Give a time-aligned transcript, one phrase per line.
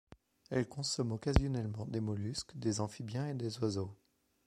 [0.49, 3.95] Elle consomme occasionnellement des mollusques, des amphibiens et des oiseaux.